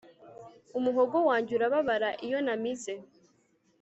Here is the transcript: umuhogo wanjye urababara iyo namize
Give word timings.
umuhogo 0.77 1.17
wanjye 1.29 1.51
urababara 1.57 2.09
iyo 2.25 2.39
namize 2.45 2.93